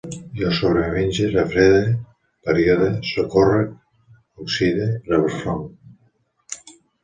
[0.37, 1.83] Jo sobremenge, refrede,
[2.47, 3.77] parodie, socórrec,
[4.47, 6.69] oxide, refonc